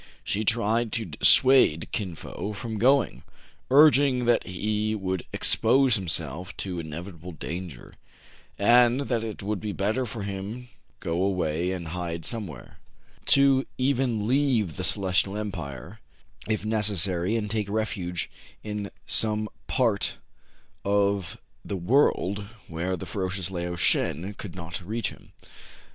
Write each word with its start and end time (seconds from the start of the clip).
She 0.23 0.43
tried 0.43 0.91
to 0.93 1.05
dissuade 1.05 1.91
Kin 1.91 2.15
Fo 2.15 2.53
from 2.53 2.79
going, 2.79 3.21
urging 3.69 4.25
that 4.25 4.47
he 4.47 4.95
would 4.95 5.27
expose 5.31 5.93
himself 5.93 6.57
to 6.57 6.79
inevitable 6.79 7.33
danger, 7.33 7.93
and 8.57 9.01
that 9.01 9.23
it 9.23 9.43
would 9.43 9.59
be 9.59 9.73
better 9.73 10.07
for 10.07 10.23
him 10.23 10.69
go 11.01 11.21
away 11.21 11.71
and 11.71 11.89
hide 11.89 12.25
somewhere,— 12.25 12.79
to 13.35 13.63
even 13.77 14.25
leave 14.27 14.75
the 14.75 14.83
Celestial 14.83 15.37
Empire, 15.37 15.99
if 16.49 16.65
necessary, 16.65 17.35
and 17.35 17.51
take 17.51 17.69
refuge 17.69 18.27
in 18.63 18.89
some 19.05 19.47
part 19.67 20.17
of 20.83 21.37
the 21.63 21.75
i8o 21.75 21.77
TRIBULATIONS 21.77 21.77
OF 21.77 21.77
A 21.77 21.77
CHINAMAN, 21.77 21.87
world 21.87 22.45
where 22.67 22.97
the 22.97 23.05
ferocious 23.05 23.51
Lao 23.51 23.75
Shen 23.75 24.33
could 24.33 24.55
not 24.55 24.81
reach 24.81 25.09
him. 25.11 25.33